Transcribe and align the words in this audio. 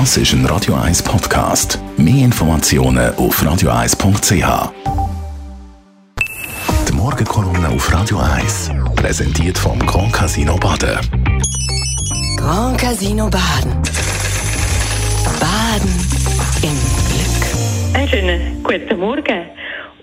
Das 0.00 0.16
ist 0.16 0.32
ein 0.32 0.44
Radio 0.46 0.74
1 0.74 1.04
Podcast. 1.04 1.78
Mehr 1.96 2.24
Informationen 2.24 3.14
auf 3.14 3.40
radio1.ch. 3.40 4.72
Die 6.88 6.92
Morgenkolumne 6.92 7.68
auf 7.68 7.92
Radio 7.94 8.18
1 8.18 8.72
präsentiert 8.96 9.56
vom 9.56 9.78
Grand 9.86 10.12
Casino 10.12 10.56
Baden. 10.56 10.98
Grand 12.36 12.76
Casino 12.76 13.30
Baden. 13.30 13.70
Baden 15.38 15.94
im 16.64 16.76
Glück. 17.06 17.94
Einen 17.94 18.08
schönen 18.08 18.64
guten 18.64 18.98
Morgen. 18.98 19.46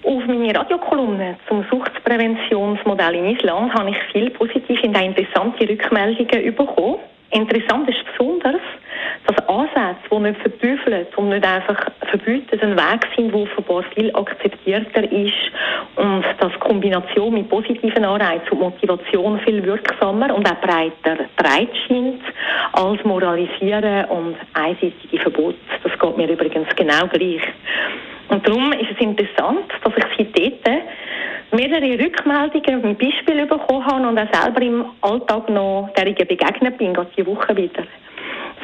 Auf 0.05 0.25
meine 0.25 0.55
Radiokolumne 0.55 1.35
zum 1.49 1.65
Suchtpräventionsmodell 1.69 3.15
in 3.15 3.25
Island 3.35 3.73
habe 3.73 3.89
ich 3.89 3.97
viel 4.13 4.29
positive 4.29 4.87
und 4.87 4.95
interessante 4.95 5.67
Rückmeldungen 5.67 6.55
bekommen. 6.55 6.95
Interessant 7.31 7.89
ist 7.89 7.99
besonders, 8.05 8.61
die 10.11 10.19
nicht 10.19 10.41
verteufeln 10.41 11.07
und 11.15 11.29
nicht 11.29 11.45
einfach 11.45 11.87
verbieten, 12.09 12.59
ein 12.61 12.77
Weg 12.77 13.07
sind, 13.15 13.33
der 13.33 13.41
offenbar 13.41 13.83
viel 13.95 14.13
akzeptierter 14.15 15.11
ist 15.11 15.33
und 15.95 16.25
dass 16.39 16.51
die 16.53 16.59
Kombination 16.59 17.33
mit 17.33 17.49
positiven 17.49 18.03
Anreizen 18.03 18.51
und 18.51 18.59
Motivation 18.59 19.39
viel 19.39 19.63
wirksamer 19.63 20.33
und 20.35 20.49
auch 20.49 20.61
breiter 20.61 21.23
breit 21.37 21.69
scheint 21.87 22.21
als 22.73 23.03
Moralisieren 23.03 24.05
und 24.05 24.35
einseitige 24.53 25.19
Verbote. 25.19 25.57
Das 25.83 25.97
geht 25.97 26.17
mir 26.17 26.29
übrigens 26.29 26.67
genau 26.75 27.07
gleich. 27.07 27.41
Und 28.29 28.47
darum 28.47 28.71
ist 28.73 28.91
es 28.91 28.99
interessant, 28.99 29.65
dass 29.83 29.93
ich 29.97 30.27
seitdem 30.35 30.81
mehrere 31.51 31.99
Rückmeldungen 31.99 32.81
mit 32.81 32.99
Beispielen 32.99 33.47
bekommen 33.47 33.85
habe 33.85 34.07
und 34.07 34.17
auch 34.17 34.33
selber 34.33 34.61
im 34.61 34.85
Alltag 35.01 35.49
noch 35.49 35.89
derigen 35.97 36.27
begegnet 36.27 36.77
bin, 36.77 36.93
gerade 36.93 37.09
diese 37.15 37.27
Woche 37.27 37.55
wieder. 37.55 37.83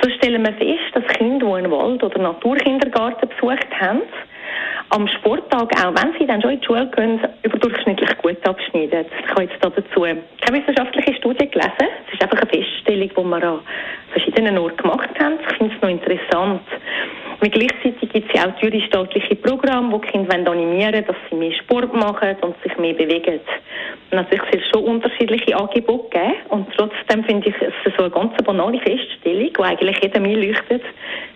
So 0.01 0.09
stellen 0.11 0.43
wir 0.43 0.53
fest, 0.53 0.93
dass 0.93 1.03
Kinder, 1.17 1.45
die 1.47 1.53
einen 1.53 1.71
Wald- 1.71 2.03
oder 2.03 2.19
Naturkindergarten 2.19 3.29
besucht 3.29 3.67
haben, 3.79 4.01
am 4.89 5.07
Sporttag, 5.07 5.71
auch 5.83 5.93
wenn 5.95 6.13
sie 6.17 6.25
dann 6.25 6.41
schon 6.41 6.51
in 6.51 6.59
die 6.61 6.65
Schule 6.65 6.87
gehen, 6.95 7.19
überdurchschnittlich 7.43 8.17
gut 8.19 8.37
abschneiden. 8.47 9.05
Ich 9.23 9.29
habe 9.29 9.43
jetzt 9.43 9.57
dazu 9.59 10.01
keine 10.01 10.59
wissenschaftliche 10.59 11.13
Studie 11.15 11.49
gelesen. 11.49 11.87
Es 12.07 12.13
ist 12.13 12.21
einfach 12.21 12.39
eine 12.39 12.49
Feststellung, 12.49 13.09
die 13.09 13.23
wir 13.23 13.43
an 13.43 13.59
verschiedenen 14.11 14.57
Orten 14.57 14.77
gemacht 14.77 15.09
haben. 15.19 15.39
Ich 15.41 15.57
finde 15.57 15.75
es 15.75 15.81
noch 15.81 15.89
interessant. 15.89 16.61
Und 17.39 17.51
gleichzeitig 17.51 18.09
gibt 18.11 18.29
es 18.29 18.33
ja 18.33 18.47
auch 18.47 18.59
teure 18.59 18.81
staatliche 18.81 19.35
Programme, 19.35 19.91
wo 19.91 19.99
die 19.99 20.07
Kinder 20.07 20.35
animieren 20.51 21.05
dass 21.05 21.15
sie 21.29 21.35
mehr 21.35 21.53
Sport 21.53 21.93
machen 21.93 22.35
und 22.41 22.55
sich 22.63 22.75
mehr 22.77 22.93
bewegen. 22.93 23.39
Natürlich 24.09 24.43
soll 24.51 24.59
es 24.59 24.69
schon 24.69 24.83
unterschiedliche 24.85 25.55
Angebote 25.55 26.09
geben 26.09 26.33
und 26.49 26.67
trotzdem 26.75 27.23
finde 27.25 27.49
ich 27.49 27.55
es 27.61 27.93
so 27.95 28.03
eine 28.03 28.11
ganz 28.11 28.33
banale 28.43 28.79
Feststellung, 28.79 29.51
die 29.55 29.63
eigentlich 29.63 30.01
jedem 30.01 30.25
einleuchtet. 30.25 30.81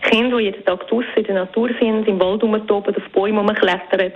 Kinder, 0.02 0.38
die 0.38 0.46
jeden 0.46 0.66
Tag 0.66 0.88
draußen 0.88 1.14
in 1.16 1.24
der 1.24 1.36
Natur 1.36 1.70
sind, 1.80 2.08
im 2.08 2.20
Wald 2.20 2.42
rumtoben, 2.42 2.96
auf 2.96 3.10
Bäume 3.12 3.40
rumklettern, 3.42 4.12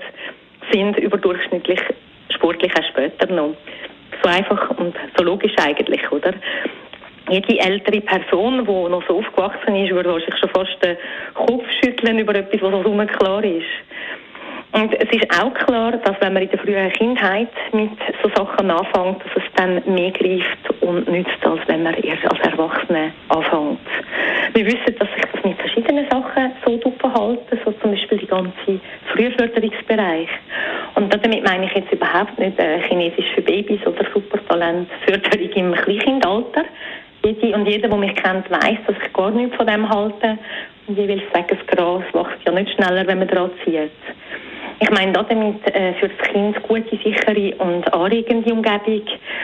sind 0.72 0.98
überdurchschnittlich 0.98 1.82
sportlich 2.30 2.72
auch 2.78 2.84
später 2.90 3.32
noch. 3.32 3.56
So 4.24 4.30
einfach 4.30 4.72
und 4.72 4.96
so 5.18 5.24
logisch 5.24 5.54
eigentlich, 5.58 6.12
oder? 6.12 6.34
Jede 7.30 7.60
ältere 7.60 8.02
Person, 8.02 8.66
die 8.66 8.72
noch 8.72 9.04
so 9.08 9.18
aufgewachsen 9.20 9.76
ist, 9.76 9.92
würde 9.92 10.12
wahrscheinlich 10.12 10.40
schon 10.40 10.50
fast 10.50 10.84
den 10.84 10.98
Kopf 11.34 11.64
schütteln 11.82 12.20
über 12.20 12.36
etwas, 12.36 12.62
was 12.62 12.84
so 12.84 13.18
klar 13.18 13.44
ist. 13.44 13.66
Und 14.76 14.94
es 14.94 15.10
ist 15.10 15.42
auch 15.42 15.54
klar, 15.54 15.94
dass 15.94 16.20
wenn 16.20 16.34
man 16.34 16.44
in 16.44 16.50
der 16.50 16.60
frühen 16.60 16.92
Kindheit 16.92 17.48
mit 17.72 17.92
so 18.22 18.30
Sachen 18.36 18.70
anfängt, 18.70 19.24
dass 19.24 19.38
es 19.38 19.44
dann 19.56 19.82
mehr 19.86 20.12
greift 20.12 20.82
und 20.82 21.10
nützt, 21.10 21.46
als 21.46 21.62
wenn 21.68 21.84
man 21.84 21.94
erst 21.94 22.26
als 22.30 22.40
Erwachsene 22.52 23.14
anfängt. 23.30 23.80
Wir 24.54 24.66
wissen, 24.66 24.96
dass 25.00 25.08
sich 25.14 25.24
das 25.32 25.44
mit 25.46 25.58
verschiedenen 25.60 26.10
Sachen 26.10 26.52
so 26.66 26.92
verhalten, 27.00 27.60
so 27.64 27.72
zum 27.72 27.92
Beispiel 27.92 28.18
die 28.18 28.28
ganze 28.28 28.80
Frühförderungsbereich. 29.14 30.30
Und 30.96 31.14
damit 31.14 31.46
meine 31.46 31.68
ich 31.68 31.74
jetzt 31.74 31.94
überhaupt 31.94 32.38
nicht 32.38 32.60
äh, 32.60 32.82
Chinesisch 32.82 33.32
für 33.34 33.44
Babys 33.44 33.80
oder 33.88 34.06
Supertalentförderung 34.14 35.50
im 35.52 35.74
Kleinkindalter, 35.74 36.66
jede 37.26 37.56
und 37.56 37.66
jeder, 37.66 37.88
der 37.88 37.98
mich 37.98 38.16
kennt, 38.16 38.50
weiß, 38.50 38.78
dass 38.88 38.96
ich 39.04 39.14
gar 39.14 39.32
nichts 39.32 39.56
von 39.56 39.68
dem 39.68 39.88
halte. 39.90 40.38
Und 40.88 41.00
ich 41.00 41.08
will 41.08 41.22
sagen, 41.34 41.48
das 41.50 41.68
Gras 41.68 42.04
wächst 42.14 42.46
ja 42.46 42.52
nicht 42.52 42.72
schneller, 42.74 43.06
wenn 43.08 43.20
man 43.20 43.28
dran 43.28 43.52
zieht. 43.64 43.92
Ich 44.80 44.90
meine 44.90 45.14
damit 45.14 45.66
äh, 45.74 45.94
für 45.94 46.10
das 46.10 46.28
Kind 46.28 46.62
gute, 46.64 46.98
sichere 47.04 47.56
und 47.60 47.94
anregende 47.94 48.52
Umgebung, 48.52 49.04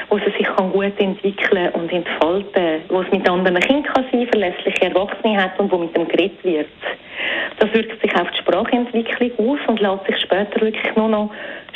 wo 0.09 0.17
es 0.17 0.25
sich 0.25 0.45
kann 0.45 0.71
gut 0.71 0.99
entwickeln 0.99 1.69
und 1.69 1.91
entfalten, 1.91 2.81
wo 2.89 3.01
es 3.01 3.11
mit 3.11 3.27
anderen 3.29 3.59
Kindern 3.61 3.93
kann 3.93 4.05
sein, 4.11 4.27
verlässliche 4.27 4.85
Erwachsene 4.85 5.41
hat 5.41 5.57
und 5.57 5.71
wo 5.71 5.77
mit 5.77 5.95
dem 5.95 6.07
geredet 6.09 6.43
wird. 6.43 6.67
Das 7.59 7.73
wirkt 7.73 8.01
sich 8.01 8.13
auf 8.15 8.29
die 8.31 8.37
Sprachentwicklung 8.39 9.31
aus 9.37 9.59
und 9.67 9.79
lässt 9.79 10.05
sich 10.07 10.19
später 10.21 10.59
wirklich 10.59 10.95
nur 10.95 11.07
noch 11.07 11.31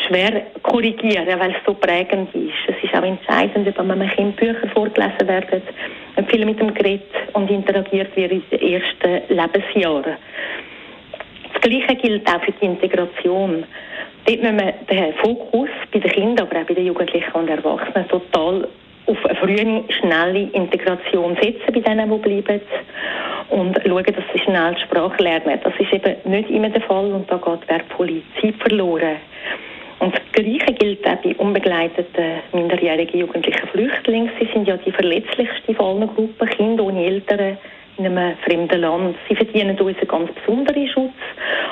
schwer 0.08 0.42
korrigieren, 0.64 1.40
weil 1.40 1.52
es 1.52 1.66
so 1.66 1.74
prägend 1.74 2.34
ist. 2.36 2.54
Es 2.68 2.84
ist 2.84 2.94
auch 2.94 3.04
entscheidend, 3.04 3.68
ob 3.68 3.80
einem 3.80 4.10
Kind 4.10 4.36
Bücher 4.36 4.68
vorgelesen 4.74 5.28
werden, 5.28 5.62
ob 6.18 6.30
viel 6.30 6.46
mit 6.46 6.60
dem 6.60 6.74
Gerät 6.74 7.04
und 7.34 7.50
interagiert 7.50 8.16
wird 8.16 8.32
in 8.32 8.44
den 8.52 8.74
ersten 8.74 9.34
Lebensjahren. 9.34 10.18
Gleiche 11.70 11.96
gilt 11.96 12.28
auch 12.28 12.42
für 12.44 12.52
die 12.52 12.66
Integration. 12.66 13.64
Dort 14.26 14.42
müssen 14.42 14.60
wir 14.60 14.74
den 14.88 15.14
Fokus 15.16 15.70
bei 15.92 16.00
den 16.00 16.12
Kindern, 16.12 16.48
aber 16.48 16.62
auch 16.62 16.66
bei 16.66 16.74
den 16.76 16.86
Jugendlichen 16.86 17.32
und 17.32 17.50
Erwachsenen 17.50 18.08
total 18.08 18.68
auf 19.08 19.26
eine 19.26 19.36
frühe, 19.36 19.84
schnelle 19.90 20.50
Integration 20.54 21.36
setzen 21.42 21.74
bei 21.74 21.80
denen, 21.80 22.10
die 22.10 22.42
bleiben 22.42 22.62
und 23.50 23.80
schauen, 23.84 24.04
dass 24.04 24.24
sie 24.34 24.40
schnell 24.40 24.76
die 24.76 24.82
Sprache 24.82 25.24
lernen. 25.24 25.60
Das 25.64 25.74
ist 25.80 25.94
eben 25.94 26.16
nicht 26.26 26.50
immer 26.50 26.70
der 26.70 26.82
Fall 26.82 27.12
und 27.12 27.30
da 27.32 27.38
geht 27.38 27.70
wertvolle 27.70 28.22
Zeit 28.40 28.56
verloren. 28.60 29.18
Und 30.00 30.14
das 30.14 30.22
Gleiche 30.34 30.74
gilt 30.74 31.08
auch 31.08 31.16
bei 31.16 31.36
unbegleiteten 31.36 32.42
minderjährigen 32.54 33.20
jugendlichen 33.20 33.68
Flüchtlingen. 33.70 34.30
Sie 34.40 34.48
sind 34.54 34.68
ja 34.68 34.78
die 34.78 34.92
verletzlichste 34.92 35.74
von 35.74 36.02
allen 36.02 36.16
Gruppen, 36.16 36.50
Kinder 36.50 36.84
ohne 36.84 37.06
Eltern 37.06 37.58
in 37.98 38.06
einem 38.06 38.38
fremden 38.40 38.82
Land. 38.82 39.16
Sie 39.30 39.36
verdienen 39.36 39.80
uns 39.80 39.98
einen 39.98 40.08
ganz 40.08 40.32
besonderen 40.34 40.88
Schutz 40.88 41.14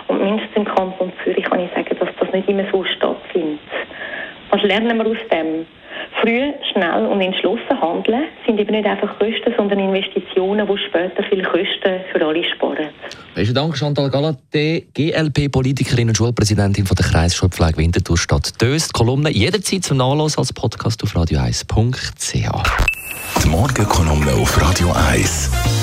und 0.08 0.22
mindestens 0.22 0.56
im 0.56 0.66
Kanton 0.66 1.12
Zürich 1.24 1.46
kann 1.46 1.60
ich 1.60 1.72
sagen, 1.72 1.98
dass 2.00 2.10
das 2.20 2.34
nicht 2.34 2.48
immer 2.50 2.66
so 2.72 2.84
stattfindet. 2.84 3.60
Was 4.50 4.62
lernen 4.64 4.98
wir 4.98 5.08
aus 5.08 5.18
dem? 5.32 5.66
Früh, 6.22 6.54
schnell 6.72 7.06
und 7.06 7.22
entschlossen 7.22 7.82
handeln 7.82 8.26
sind 8.46 8.60
eben 8.60 8.72
nicht 8.72 8.86
einfach 8.86 9.18
Kosten, 9.20 9.54
sondern 9.58 9.80
Investitionen, 9.80 10.68
die 10.68 10.78
später 10.78 11.24
viele 11.24 11.44
Kosten 11.44 12.02
für 12.12 12.26
alle 12.26 12.44
sparen. 12.44 12.90
Besten 13.36 13.56
Dank, 13.56 13.76
Chantal 13.76 14.10
Gallaté, 14.10 14.86
GLP-Politikerin 14.94 16.10
und 16.10 16.16
Schulpräsidentin 16.16 16.86
von 16.86 16.96
der 16.96 17.06
Kreisschulpflege 17.06 17.78
Winterthur 17.78 18.18
Stadt 18.18 18.62
Döst. 18.62 18.94
Kolumne 18.94 19.32
jederzeit 19.32 19.84
zum 19.84 19.98
Nachlass 19.98 20.38
als 20.38 20.54
Podcast 20.54 21.04
auf 21.04 21.16
radio1.ch. 21.16 22.34
Die 23.44 23.50
Morgenkolumne 23.50 24.34
auf 24.34 24.62
Radio 24.62 24.94
1. 25.12 25.83